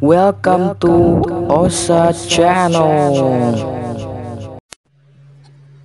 [0.00, 1.20] Welcome to
[1.52, 3.12] Osa Channel.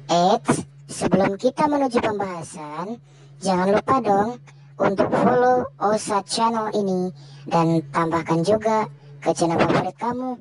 [0.08, 2.96] Eits, sebelum kita menuju pembahasan,
[3.44, 4.40] jangan lupa dong
[4.80, 7.12] untuk follow Osa Channel ini
[7.52, 8.88] dan tambahkan juga
[9.20, 10.40] ke channel favorit kamu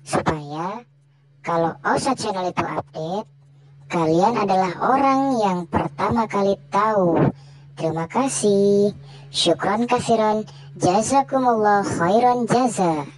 [0.00, 0.80] supaya
[1.44, 3.28] kalau Osa Channel itu update,
[3.92, 7.20] kalian adalah orang yang pertama kali tahu.
[7.80, 8.92] Terima kasih.
[9.32, 10.44] Syukran kasiran.
[10.76, 13.08] Jazakumullah khairan jaza.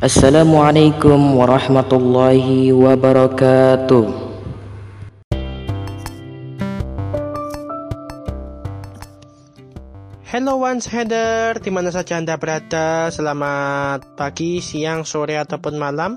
[0.00, 4.32] Assalamualaikum warahmatullahi wabarakatuh.
[10.24, 16.16] Hello once header, di mana saja Anda berada, selamat pagi, siang, sore ataupun malam.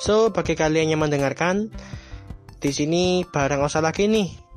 [0.00, 1.68] So, bagi kalian yang mendengarkan,
[2.56, 4.47] di sini bareng Osa lagi nih.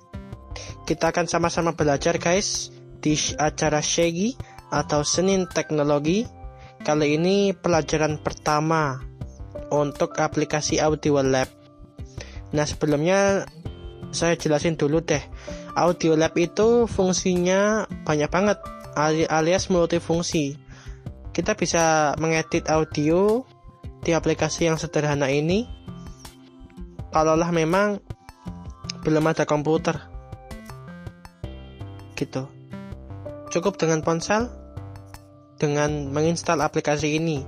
[0.86, 4.36] Kita akan sama-sama belajar guys di acara Shaggy
[4.72, 6.26] atau Senin Teknologi.
[6.82, 8.98] Kali ini pelajaran pertama
[9.70, 11.48] untuk aplikasi Audio Lab.
[12.52, 13.46] Nah, sebelumnya
[14.12, 15.22] saya jelasin dulu deh.
[15.78, 18.60] Audio Lab itu fungsinya banyak banget
[19.32, 20.60] alias multifungsi.
[21.32, 23.48] Kita bisa mengedit audio
[24.04, 25.64] di aplikasi yang sederhana ini.
[27.16, 28.04] Kalaulah memang
[29.08, 30.11] belum ada komputer.
[32.22, 32.46] Gitu.
[33.50, 34.46] Cukup dengan ponsel
[35.58, 37.42] dengan menginstal aplikasi ini.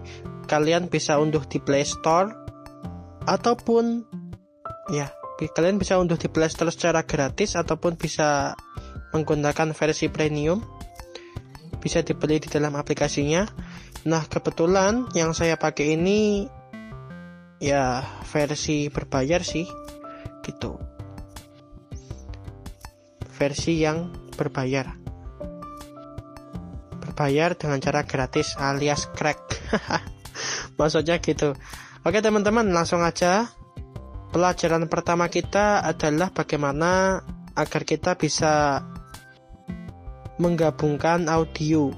[0.50, 2.34] Kalian bisa unduh di Play Store
[3.30, 4.02] ataupun
[4.90, 8.58] ya, kalian bisa unduh di Play Store secara gratis ataupun bisa
[9.14, 10.62] menggunakan versi premium
[11.84, 13.44] bisa dibeli di dalam aplikasinya.
[14.08, 16.48] Nah, kebetulan yang saya pakai ini
[17.60, 19.68] ya versi berbayar sih.
[20.48, 20.80] Gitu.
[23.36, 24.98] Versi yang berbayar.
[27.00, 29.40] Berbayar dengan cara gratis alias crack.
[30.80, 31.54] Maksudnya gitu.
[32.04, 33.48] Oke, teman-teman, langsung aja.
[34.34, 37.22] Pelajaran pertama kita adalah bagaimana
[37.54, 38.82] agar kita bisa
[40.42, 41.94] menggabungkan audio.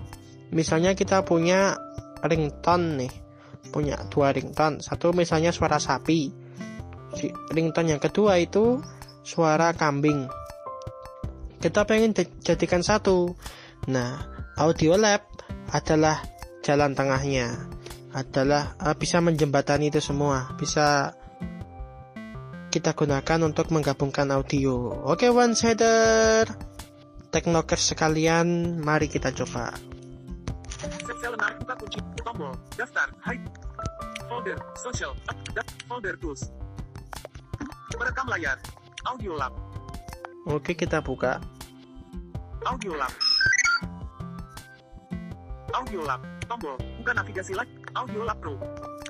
[0.51, 1.79] Misalnya kita punya
[2.27, 3.13] ringtone nih,
[3.71, 4.83] punya dua ringtone.
[4.83, 6.31] Satu misalnya suara sapi.
[7.55, 8.83] Ringtone yang kedua itu
[9.23, 10.27] suara kambing.
[11.65, 12.13] Kita pengen
[12.45, 13.33] jadikan satu.
[13.89, 14.21] Nah,
[14.53, 15.25] Audio Lab
[15.73, 16.21] adalah
[16.61, 17.57] jalan tengahnya.
[18.13, 20.53] Adalah uh, bisa menjembatani itu semua.
[20.61, 21.17] Bisa
[22.69, 24.93] kita gunakan untuk menggabungkan audio.
[25.09, 26.45] Oke, one sider
[27.33, 29.73] teknoker sekalian, mari kita coba.
[40.45, 41.54] Oke, kita buka.
[42.65, 43.13] Audio lab.
[45.69, 46.17] Audio lab,
[46.49, 48.57] tombol, buka navigasi lab, audio lab pro.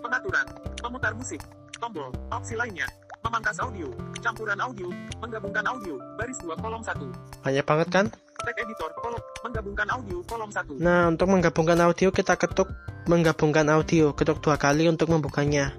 [0.04, 0.44] Pengaturan,
[0.84, 1.40] pemutar musik,
[1.80, 2.84] tombol, opsi lainnya,
[3.24, 3.88] memangkas audio,
[4.20, 4.92] campuran audio,
[5.24, 7.00] menggabungkan audio, baris 2 kolom 1.
[7.48, 8.06] Banyak banget kan?
[8.44, 10.76] Tag editor, kolom, menggabungkan audio, kolom 1.
[10.84, 12.68] Nah, untuk menggabungkan audio kita ketuk
[13.08, 15.72] menggabungkan audio, ketuk dua kali untuk membukanya.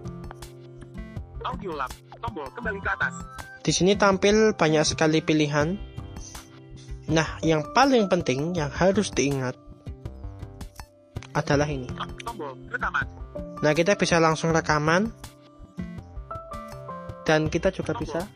[1.44, 1.92] Audio lab,
[2.24, 3.20] tombol kembali ke atas.
[3.60, 5.95] Di sini tampil banyak sekali pilihan.
[7.06, 9.54] Nah, yang paling penting yang harus diingat
[11.36, 11.86] adalah ini.
[13.62, 15.14] Nah, kita bisa langsung rekaman
[17.22, 18.26] dan kita juga bisa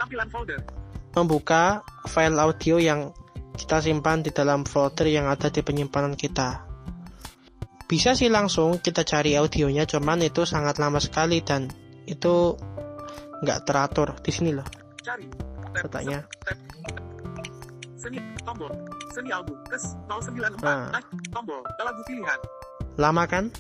[1.14, 3.10] membuka file audio yang
[3.58, 6.66] kita simpan di dalam folder yang ada di penyimpanan kita.
[7.90, 11.66] Bisa sih langsung kita cari audionya, cuman itu sangat lama sekali dan
[12.06, 12.54] itu
[13.42, 14.66] nggak teratur di sini loh.
[15.02, 15.26] Cari.
[16.46, 17.09] Tab.
[18.00, 18.16] Seni,
[18.48, 18.72] tombol.
[19.12, 20.64] Seni album, kes 094.
[20.64, 20.88] Nah.
[20.88, 22.40] Naik, tombol, lagu pilihan.
[22.96, 23.52] Lama kan?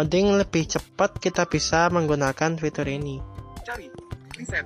[0.00, 3.20] Mending lebih cepat kita bisa menggunakan fitur ini.
[3.68, 3.92] Cari.
[4.40, 4.64] Reset.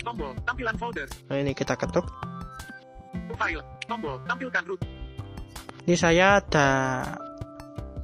[0.00, 1.04] Tombol, tampilan folder.
[1.28, 2.08] Nah ini kita ketuk.
[3.36, 3.60] File.
[3.84, 4.80] Tombol, tampilkan root.
[5.84, 6.68] Ini saya ada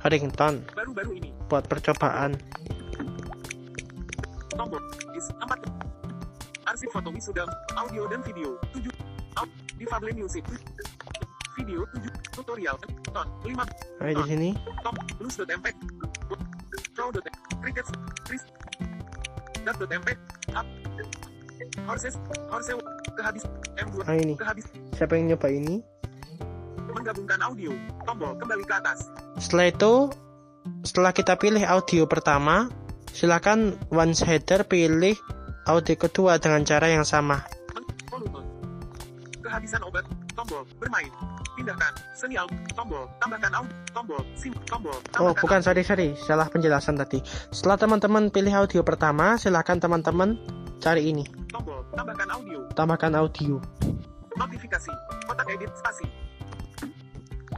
[0.06, 1.32] ringtone Baru-baru ini.
[1.48, 2.36] buat percobaan.
[4.52, 4.82] Tombol,
[5.16, 6.68] is 4.
[6.68, 7.48] Arsip foto wisuda,
[7.80, 8.60] audio dan video.
[8.76, 8.92] 7.
[9.82, 10.46] Difable music.
[11.58, 12.06] Video 7.
[12.30, 12.78] Tutorial.
[13.10, 13.26] Ton.
[13.42, 13.50] 5.
[13.98, 14.50] Nah di sini.
[14.78, 14.94] Tom.
[15.18, 15.66] Blues.mp.
[16.94, 17.26] Pro.mp.
[17.58, 17.90] Crickets.
[18.22, 18.46] Chris.
[19.66, 20.14] Dat.mp.
[20.54, 20.66] Up.
[21.82, 22.14] Horses.
[22.46, 22.78] Horse.
[23.18, 23.42] Kehabis.
[23.74, 24.06] M2.
[24.06, 24.34] Nah ini.
[24.38, 24.70] Kehabis.
[24.94, 25.82] Siapa yang nyoba ini?
[26.86, 27.74] Menggabungkan audio.
[28.06, 29.10] Tombol kembali ke atas.
[29.42, 30.14] Setelah itu,
[30.86, 32.70] setelah kita pilih audio pertama,
[33.10, 35.18] silakan one header pilih
[35.66, 37.42] audio kedua dengan cara yang sama.
[39.52, 40.08] Kehabisan obat.
[40.32, 41.12] Tombol bermain.
[41.60, 41.92] Pindahkan.
[42.16, 42.56] Seni album.
[42.72, 43.04] Tombol.
[43.20, 43.76] Tambahkan audio.
[43.92, 44.24] Tombol.
[44.32, 44.56] Sim.
[44.64, 44.96] Tombol.
[44.96, 46.08] Oh, Tambahkan bukan, sorry, sorry.
[46.16, 47.20] Salah penjelasan tadi.
[47.52, 50.40] Setelah teman-teman pilih audio pertama, silakan teman-teman
[50.80, 51.28] cari ini.
[51.52, 51.84] Tombol.
[51.92, 52.64] Tambahkan audio.
[52.72, 53.60] Tambahkan audio.
[54.40, 54.88] Notifikasi.
[55.28, 56.08] Kotak edit spasi.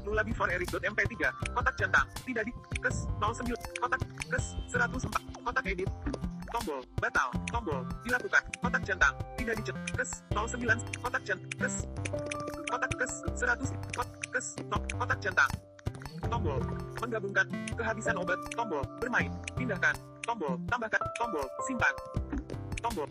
[0.03, 1.15] Lula before Eric.mp3.
[1.55, 2.11] Kotak centang.
[2.27, 2.51] Tidak di.
[2.83, 3.07] Kes.
[3.23, 3.55] 09.
[3.79, 4.03] Kotak.
[4.35, 4.59] Kes.
[4.67, 5.47] 104.
[5.47, 5.87] Kotak edit.
[6.55, 6.87] Tombol.
[7.03, 7.29] Batal.
[7.51, 7.83] Tombol.
[8.07, 8.43] Dilakukan.
[8.63, 9.15] Kotak centang.
[9.35, 9.75] Tidak dicet.
[9.99, 10.23] Kes.
[10.31, 10.79] 09.
[11.03, 11.51] Kotak centang.
[11.59, 11.75] Kes.
[12.71, 13.13] Kotak kes.
[13.35, 13.75] 100.
[13.99, 14.09] Kot.
[14.31, 14.47] Kes.
[14.71, 14.79] No.
[14.95, 15.51] Kotak centang.
[16.31, 16.63] Tombol.
[17.03, 17.51] Menggabungkan.
[17.75, 18.39] Kehabisan obat.
[18.55, 18.87] Tombol.
[19.03, 19.35] Bermain.
[19.59, 19.99] Pindahkan.
[20.23, 20.55] Tombol.
[20.71, 21.03] Tambahkan.
[21.19, 21.43] Tombol.
[21.67, 21.95] Simpan.
[22.79, 23.11] Tombol.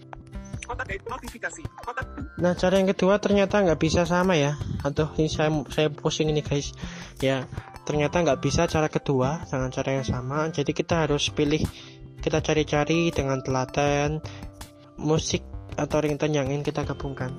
[0.64, 0.88] Kotak.
[1.04, 1.68] Notifikasi.
[1.84, 2.08] Kotak.
[2.40, 4.56] Nah, cara yang kedua ternyata nggak bisa sama ya.
[4.88, 6.72] Aduh, ini saya saya pusing ini guys.
[7.20, 7.44] Ya,
[7.84, 10.48] ternyata nggak bisa cara kedua dengan cara yang sama.
[10.50, 11.62] Jadi kita harus pilih,
[12.24, 14.24] kita cari-cari dengan telaten
[14.96, 15.44] musik
[15.76, 17.36] atau ringtone yang ingin kita gabungkan.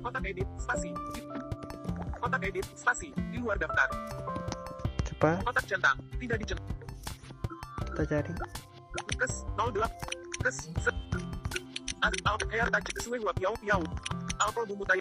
[0.00, 0.48] Kotak edit.
[0.56, 0.88] Spasi.
[2.16, 2.64] Kotak edit.
[2.72, 3.12] Spasi.
[3.28, 3.92] Di luar daftar.
[5.12, 5.96] Coba Kotak centang.
[6.16, 6.58] Tidak dicet.
[7.92, 8.32] kita cari.
[9.20, 9.84] Kes 08.
[10.40, 10.56] Kes.
[12.02, 12.12] Al
[12.50, 13.84] air touch suwe wa piau piau.
[14.40, 14.98] Alkohol bumbu tai.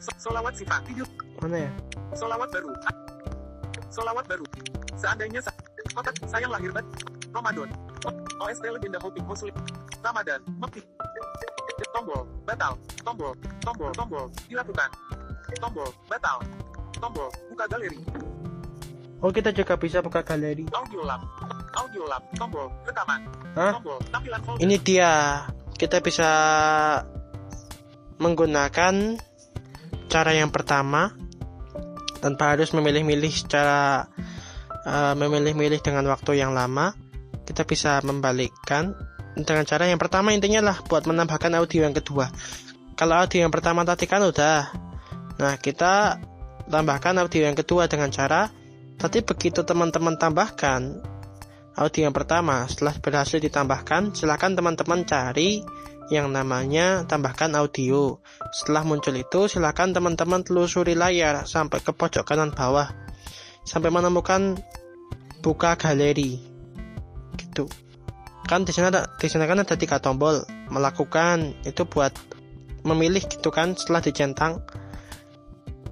[0.00, 1.04] So- Solawat sifat video.
[1.44, 1.70] Mana ya?
[2.16, 2.72] Solawat baru.
[3.92, 4.46] Solawat baru.
[4.96, 5.44] Seandainya
[5.92, 6.82] kotak sayang lahir bat.
[7.32, 7.81] Ramadan.
[8.42, 9.54] OST legenda Hoping Muslim.
[10.02, 10.40] Ramadan.
[10.58, 10.82] Mekti.
[11.92, 12.24] Tombol.
[12.46, 12.74] Batal.
[13.04, 13.32] Tombol.
[13.62, 13.90] Tombol.
[13.94, 14.26] Tombol.
[14.48, 14.88] Dilakukan.
[15.60, 15.88] Tombol.
[16.08, 16.38] Batal.
[16.98, 17.28] Tombol.
[17.52, 18.00] Buka galeri.
[19.22, 20.66] Oh, kita juga bisa buka galeri.
[20.74, 21.22] Audio lab.
[21.78, 22.22] Audio lab.
[22.34, 22.66] Tombol.
[22.88, 23.20] Rekaman.
[23.54, 23.72] Hah?
[23.78, 23.98] Tombol.
[24.10, 24.60] Tampilan folder.
[24.66, 25.12] Ini dia.
[25.78, 26.30] Kita bisa
[28.18, 28.94] menggunakan
[30.06, 31.10] cara yang pertama
[32.22, 34.06] tanpa harus memilih-milih secara
[34.86, 36.94] eh, memilih-milih dengan waktu yang lama.
[37.42, 38.94] Kita bisa membalikkan
[39.34, 42.28] dengan cara yang pertama intinya lah buat menambahkan audio yang kedua.
[42.94, 44.70] Kalau audio yang pertama tadi kan udah.
[45.40, 46.20] Nah, kita
[46.68, 48.48] tambahkan audio yang kedua dengan cara
[49.00, 51.02] tadi begitu teman-teman tambahkan
[51.74, 55.64] audio yang pertama setelah berhasil ditambahkan silakan teman-teman cari
[56.12, 58.20] yang namanya tambahkan audio
[58.52, 62.92] setelah muncul itu silakan teman-teman telusuri layar sampai ke pojok kanan bawah
[63.64, 64.60] sampai menemukan
[65.40, 66.51] buka galeri
[67.52, 67.68] gitu
[68.48, 72.10] kan di sana ada di sana kan ada tiga tombol melakukan itu buat
[72.82, 74.64] memilih gitu kan setelah dicentang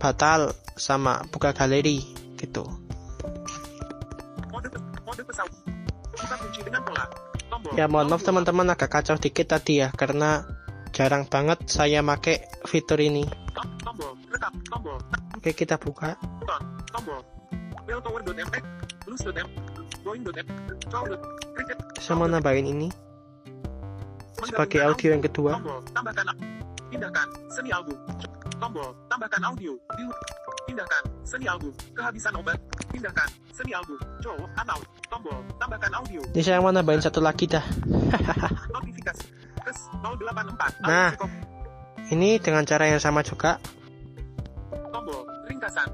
[0.00, 2.02] batal sama buka galeri
[2.40, 2.64] gitu.
[7.76, 10.48] Ya mohon maaf teman-teman agak kacau dikit tadi ya karena
[10.90, 13.28] jarang banget saya make fitur ini.
[15.36, 16.16] Oke kita buka.
[22.00, 22.88] Saya mau nambahin ini
[24.49, 25.61] sebagai audio yang kedua.
[25.93, 26.26] Tambahkan.
[26.91, 27.29] Pindahkan.
[27.52, 27.97] Seni album.
[28.58, 28.91] Tombol.
[29.06, 29.73] Tambahkan audio.
[29.94, 30.05] Di.
[30.67, 31.02] Pindahkan.
[31.23, 31.73] Seni album.
[31.94, 32.58] Kehabisan obat.
[32.91, 33.29] Pindahkan.
[33.55, 34.00] Seni album.
[34.25, 34.37] Cow.
[34.58, 34.88] Announce.
[35.06, 35.38] Tombol.
[35.61, 36.20] Tambahkan audio.
[36.35, 37.62] Ini saya mau nambahin satu lagi dah.
[38.76, 39.25] Notifikasi.
[39.62, 40.82] Kes 084.
[40.88, 41.14] Nah.
[42.11, 43.61] Ini dengan cara yang sama juga.
[44.91, 45.23] Tombol.
[45.46, 45.88] Ringkasan.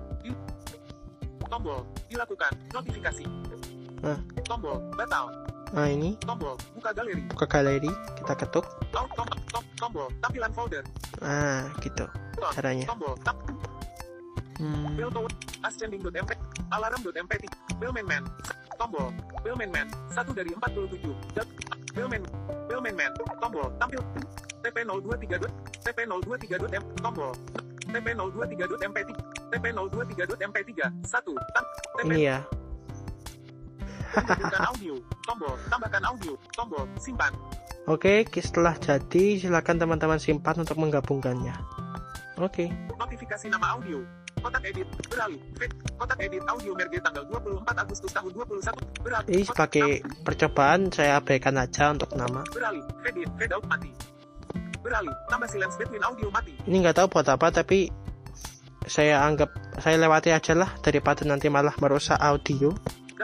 [1.51, 1.85] Tombol.
[2.09, 2.53] Dilakukan.
[2.73, 3.56] Notifikasi.
[4.07, 4.19] Nah.
[4.45, 4.77] Tombol.
[4.95, 5.27] Batal.
[5.69, 6.55] Nah ini Tombol.
[6.73, 7.23] Buka galeri.
[7.27, 8.67] buka galeri kita ketuk.
[8.89, 10.07] Tom, tom, tom, tombol.
[10.21, 10.85] Tampilan folder.
[11.19, 12.07] Nah gitu
[12.37, 12.51] Ton.
[12.53, 12.87] caranya.
[12.87, 13.15] Tombol.
[13.21, 13.35] Tam,
[14.57, 15.29] Hmm, Bell tower.
[15.63, 16.33] Ascending.mp.
[16.73, 17.33] Alarm.mp.
[17.77, 18.25] Bellman man.
[18.79, 19.13] Tombol.
[19.45, 19.85] Bellman man.
[20.09, 21.13] 1 dari 47.
[21.37, 21.45] Dat.
[21.93, 22.25] Bellman.
[22.65, 23.13] Bellman man.
[23.37, 23.69] Tombol.
[23.77, 24.01] Tampil.
[24.65, 25.37] TP023.
[25.37, 25.53] dot-
[25.85, 26.73] TP023.
[26.73, 26.85] M.
[26.97, 27.37] Tombol.
[27.87, 29.11] TP023.mp3.
[29.53, 30.71] TP023.mp3.
[31.05, 31.37] 1.
[31.53, 31.65] Tam.
[31.95, 32.09] TP.
[32.09, 32.25] ini
[34.73, 34.95] audio.
[35.27, 35.55] Tombol.
[35.69, 36.35] Tambahkan audio.
[36.55, 36.85] Tombol.
[37.01, 37.33] Simpan.
[37.87, 41.55] Oke setelah jadi silakan teman-teman simpan untuk menggabungkannya.
[42.43, 42.69] Oke.
[42.99, 44.03] Notifikasi nama audio.
[44.43, 44.89] Kotak edit.
[45.09, 45.41] Beralih.
[45.97, 48.75] Kotak edit audio merge tanggal 24 Agustus tahun 21.
[49.01, 49.29] Beralih.
[49.33, 52.45] Ini sebagai percobaan saya abaikan aja untuk nama.
[52.53, 52.85] Beralih.
[53.01, 53.31] Fade in.
[53.41, 53.91] Fade out mati.
[54.85, 55.15] Beralih.
[55.33, 56.53] Tambah silence between audio mati.
[56.69, 57.89] Ini nggak tahu buat apa tapi
[58.87, 59.51] saya anggap
[59.83, 62.71] saya lewati aja lah daripada nanti malah merusak audio.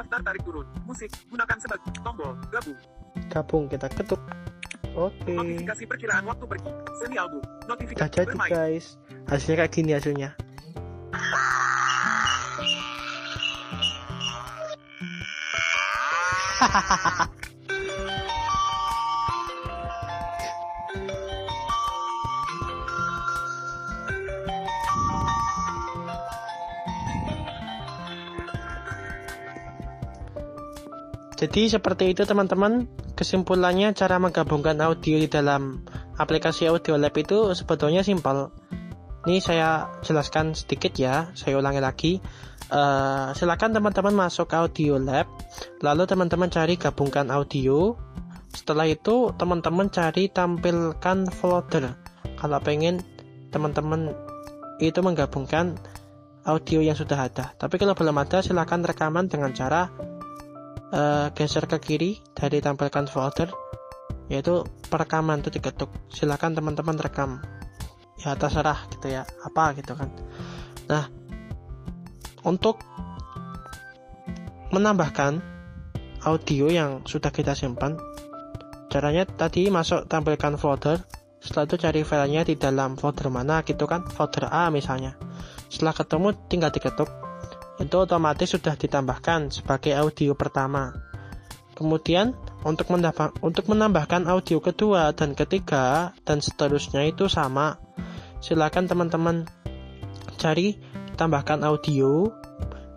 [0.03, 0.67] Daftar tarik turun.
[0.83, 1.15] Musik.
[1.31, 2.35] Gunakan sebagai tombol.
[2.51, 2.79] Gabung.
[3.31, 4.19] Gabung kita ketuk.
[4.99, 5.31] Oke.
[5.31, 6.71] Notifikasi perkiraan waktu pergi.
[6.99, 7.39] Seni album.
[7.39, 8.51] Udah Notifikasi jadi bermain.
[8.51, 8.99] guys.
[9.31, 10.31] Hasilnya kayak gini hasilnya.
[31.43, 32.87] Jadi seperti itu teman-teman
[33.19, 35.83] Kesimpulannya cara menggabungkan audio di dalam
[36.15, 38.55] aplikasi audio lab itu sebetulnya simpel
[39.27, 42.13] Ini saya jelaskan sedikit ya, saya ulangi lagi.
[42.67, 45.31] Uh, silakan teman-teman masuk ke Audio Lab,
[45.79, 47.95] lalu teman-teman cari gabungkan audio.
[48.51, 51.95] Setelah itu teman-teman cari tampilkan folder.
[52.35, 52.99] Kalau pengen
[53.55, 54.11] teman-teman
[54.83, 55.79] itu menggabungkan
[56.43, 57.55] audio yang sudah ada.
[57.55, 59.87] Tapi kalau belum ada, silakan rekaman dengan cara
[60.93, 63.51] uh, geser ke kiri dari tampilkan folder,
[64.31, 65.91] yaitu perekaman itu diketuk.
[66.13, 67.41] Silakan teman-teman rekam.
[68.23, 70.07] Ya terserah gitu ya, apa gitu kan.
[70.87, 71.11] Nah,
[72.47, 72.79] untuk
[74.71, 75.43] menambahkan
[76.23, 77.99] audio yang sudah kita simpan,
[78.87, 81.03] caranya tadi masuk tampilkan folder,
[81.43, 85.19] setelah itu cari filenya di dalam folder mana gitu kan, folder A misalnya
[85.73, 87.09] setelah ketemu tinggal diketuk.
[87.83, 90.95] Itu otomatis sudah ditambahkan sebagai audio pertama.
[91.75, 92.87] Kemudian untuk
[93.43, 97.83] untuk menambahkan audio kedua dan ketiga dan seterusnya itu sama.
[98.39, 99.51] Silakan teman-teman
[100.39, 100.79] cari
[101.19, 102.31] tambahkan audio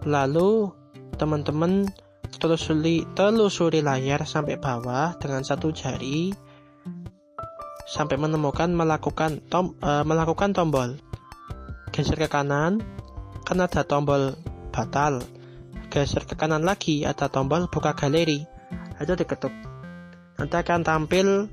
[0.05, 0.69] lalu
[1.17, 1.89] teman-teman
[2.37, 6.29] telusuri telusuri layar sampai bawah dengan satu jari
[7.85, 10.97] sampai menemukan melakukan tom, uh, melakukan tombol
[11.93, 12.83] geser ke kanan,
[13.47, 14.35] kan ada tombol
[14.75, 15.23] batal.
[15.87, 18.43] Geser ke kanan lagi, ada tombol buka galeri.
[18.99, 19.55] Itu diketuk.
[20.35, 21.47] Nanti akan tampil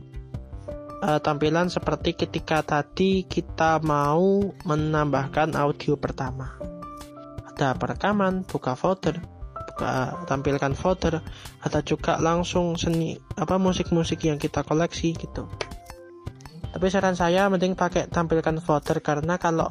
[1.02, 6.58] uh, tampilan seperti ketika tadi kita mau menambahkan audio pertama.
[7.52, 9.22] Ada perekaman, buka folder,
[9.54, 11.22] buka tampilkan folder,
[11.62, 15.46] ada juga langsung seni apa musik-musik yang kita koleksi gitu.
[16.72, 19.68] Tapi saran saya mending pakai tampilkan folder karena kalau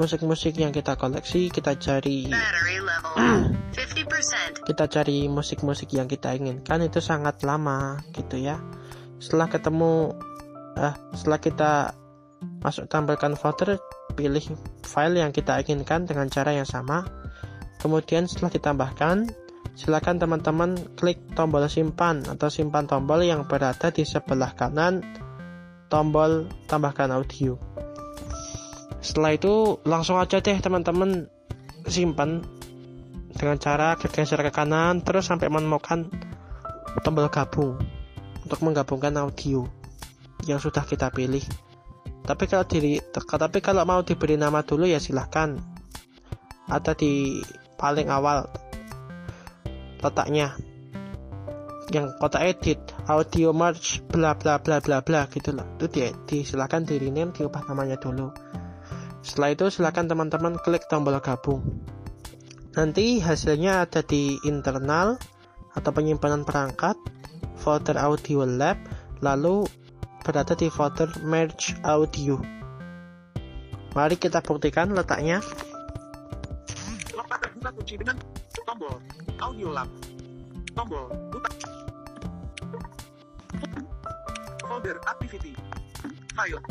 [0.00, 2.24] musik-musik yang kita koleksi kita cari
[4.68, 8.56] kita cari musik-musik yang kita inginkan itu sangat lama gitu ya.
[9.20, 10.16] Setelah ketemu
[10.80, 11.72] eh setelah kita
[12.64, 13.76] masuk tampilkan folder
[14.16, 14.44] pilih
[14.80, 17.04] file yang kita inginkan dengan cara yang sama.
[17.80, 19.28] Kemudian setelah ditambahkan
[19.76, 25.04] silakan teman-teman klik tombol simpan atau simpan tombol yang berada di sebelah kanan
[25.88, 27.69] tombol tambahkan audio
[29.00, 31.28] setelah itu langsung aja deh teman-teman.
[31.88, 32.44] Simpan
[33.32, 36.12] dengan cara geser ke kanan terus sampai menemukan
[37.00, 37.80] tombol gabung.
[38.44, 39.64] Untuk menggabungkan audio
[40.44, 41.42] yang sudah kita pilih.
[42.20, 45.56] Tapi kalau diri, tapi kalau mau diberi nama dulu ya silahkan.
[46.68, 47.40] Ada di
[47.80, 48.44] paling awal
[50.04, 50.52] letaknya.
[51.90, 52.78] Yang kota edit
[53.08, 55.66] audio merge bla bla bla bla bla gitu loh.
[55.78, 58.30] Itu di, di silahkan di rename diubah namanya dulu
[59.20, 61.60] setelah itu silakan teman-teman klik tombol gabung.
[62.72, 65.20] Nanti hasilnya ada di internal
[65.76, 66.96] atau penyimpanan perangkat,
[67.60, 68.78] folder audio lab,
[69.20, 69.66] lalu
[70.24, 72.40] berada di folder merge audio.
[73.92, 75.42] Mari kita buktikan letaknya.
[77.70, 78.18] Kunci dengan
[78.66, 78.98] tombol
[79.38, 79.88] audio lab.
[80.74, 81.10] Tombol.
[84.62, 85.54] Folder activity.
[86.34, 86.62] File.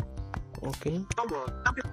[0.60, 0.76] Oke.
[0.76, 0.96] Okay.
[1.16, 1.84] Tombol tampil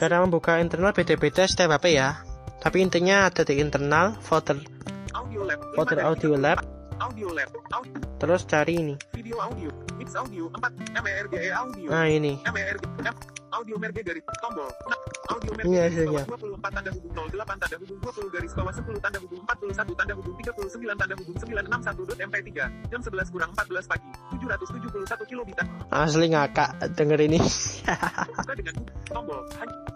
[0.00, 2.22] Cara membuka internal beda-beda setiap HP ya.
[2.62, 4.62] Tapi intinya ada di internal folder
[5.12, 6.58] audio lab, folder audio lab.
[7.02, 7.50] Audio lab.
[7.74, 7.94] Audio.
[8.22, 8.94] Terus cari ini.
[9.18, 11.88] Video audio, mix audio 4, MERGE audio.
[11.90, 12.38] Nah, ini.
[13.52, 14.68] Audio merge garis tombol.
[15.28, 16.24] Audio merge ini hasilnya.
[16.24, 20.34] 24 tanda hubung 08 tanda hubung 20 garis bawah 10 tanda hubung 41 tanda hubung
[20.40, 24.08] 39 tanda hubung 961 mp 3 jam 11 kurang 14 pagi
[24.40, 25.56] 771 kilobit.
[25.92, 27.40] Asli ngakak denger ini.
[28.32, 28.74] Buka dengan
[29.12, 29.44] tombol.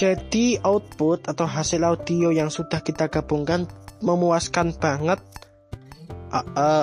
[0.00, 3.68] Jadi output atau hasil audio yang sudah kita gabungkan
[4.00, 5.20] memuaskan banget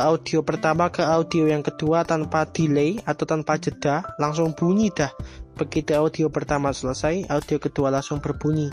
[0.05, 5.09] audio pertama ke audio yang kedua tanpa delay atau tanpa jeda langsung bunyi dah.
[5.57, 8.69] Begitu audio pertama selesai audio kedua langsung berbunyi.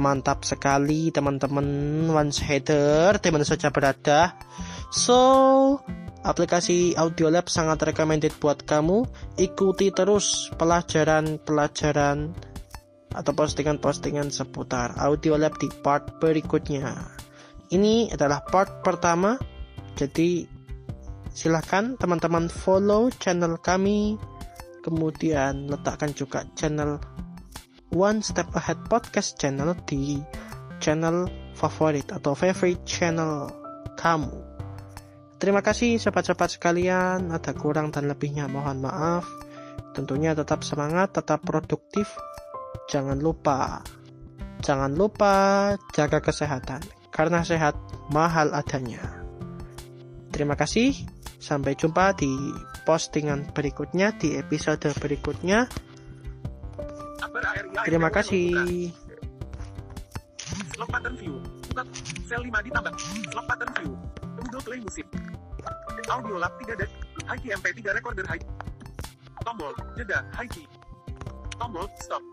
[0.00, 1.68] Mantap sekali teman-teman
[2.08, 4.32] once header teman saja berada.
[4.88, 5.76] So
[6.24, 9.04] aplikasi audio lab sangat recommended buat kamu.
[9.36, 12.32] Ikuti terus pelajaran-pelajaran
[13.12, 16.92] atau postingan-postingan seputar audio lab di part berikutnya.
[17.68, 19.36] Ini adalah part pertama,
[19.96, 20.48] jadi
[21.32, 24.16] silahkan teman-teman follow channel kami,
[24.80, 26.96] kemudian letakkan juga channel
[27.92, 30.20] One Step Ahead Podcast channel di
[30.80, 33.48] channel favorit atau favorite channel
[33.96, 34.32] kamu.
[35.38, 39.22] Terima kasih sobat-sobat sekalian, ada kurang dan lebihnya mohon maaf.
[39.94, 42.10] Tentunya tetap semangat, tetap produktif.
[42.88, 43.84] Jangan lupa,
[44.64, 46.80] jangan lupa jaga kesehatan,
[47.12, 47.76] karena sehat
[48.08, 49.20] mahal adanya.
[50.32, 50.96] Terima kasih,
[51.36, 52.32] sampai jumpa di
[52.88, 55.68] postingan berikutnya, di episode berikutnya.
[57.84, 58.88] Terima kasih.
[60.80, 61.36] Lock pattern view.
[62.24, 62.92] Sel 5 ditambah.
[63.36, 63.92] Lock pattern view.
[64.40, 65.06] Google Play Musik.
[66.08, 66.90] Audio lab 3 deck.
[67.28, 68.40] High key MP3 recorder high.
[69.44, 70.64] Tombol jeda high key.
[71.60, 72.24] Tombol stop.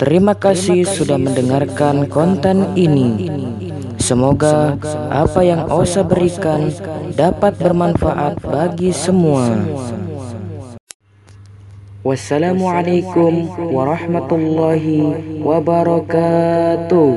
[0.00, 3.28] Terima kasih sudah mendengarkan konten ini.
[4.00, 4.80] Semoga
[5.12, 6.72] apa yang Osa berikan
[7.12, 9.60] dapat bermanfaat bagi semua.
[12.00, 13.44] Wassalamualaikum
[13.76, 17.12] warahmatullahi wabarakatuh.